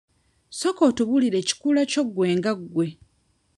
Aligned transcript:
Sooka 0.59 0.81
otubuulira 0.89 1.37
ekikula 1.39 1.81
kyo 1.91 2.03
gwe 2.13 2.27
nga 2.37 2.51
gwe. 2.71 2.87